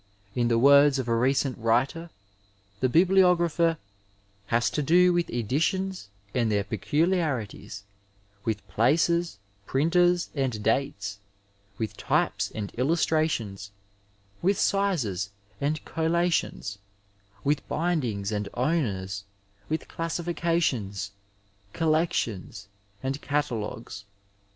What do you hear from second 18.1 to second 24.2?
and owners, with classifications, collections, and catalogues.